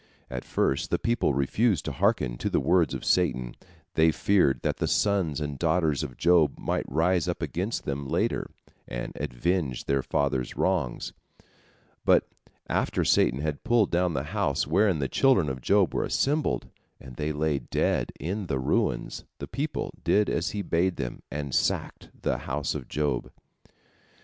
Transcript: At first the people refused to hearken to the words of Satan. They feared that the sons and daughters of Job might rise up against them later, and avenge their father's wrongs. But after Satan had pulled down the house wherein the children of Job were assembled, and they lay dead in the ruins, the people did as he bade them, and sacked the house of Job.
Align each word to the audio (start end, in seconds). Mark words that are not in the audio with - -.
At 0.31 0.43
first 0.43 0.89
the 0.89 0.97
people 0.97 1.35
refused 1.35 1.85
to 1.85 1.91
hearken 1.91 2.35
to 2.39 2.49
the 2.49 2.59
words 2.59 2.95
of 2.95 3.05
Satan. 3.05 3.53
They 3.93 4.11
feared 4.11 4.63
that 4.63 4.77
the 4.77 4.87
sons 4.87 5.39
and 5.39 5.59
daughters 5.59 6.01
of 6.01 6.17
Job 6.17 6.57
might 6.57 6.91
rise 6.91 7.27
up 7.27 7.43
against 7.43 7.85
them 7.85 8.07
later, 8.07 8.49
and 8.87 9.15
avenge 9.17 9.85
their 9.85 10.01
father's 10.01 10.57
wrongs. 10.57 11.13
But 12.03 12.27
after 12.67 13.05
Satan 13.05 13.41
had 13.41 13.63
pulled 13.63 13.91
down 13.91 14.15
the 14.15 14.23
house 14.33 14.65
wherein 14.65 14.97
the 14.97 15.07
children 15.07 15.49
of 15.49 15.61
Job 15.61 15.93
were 15.93 16.03
assembled, 16.03 16.67
and 16.99 17.15
they 17.15 17.31
lay 17.31 17.59
dead 17.59 18.11
in 18.19 18.47
the 18.47 18.57
ruins, 18.57 19.25
the 19.37 19.47
people 19.47 19.91
did 20.03 20.31
as 20.31 20.49
he 20.49 20.63
bade 20.63 20.95
them, 20.95 21.21
and 21.29 21.53
sacked 21.53 22.09
the 22.23 22.39
house 22.39 22.73
of 22.73 22.87
Job. 22.87 23.31